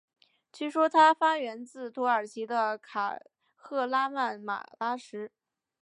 [0.51, 3.19] 据说它发源自土耳其的卡
[3.53, 5.29] 赫拉曼马拉什。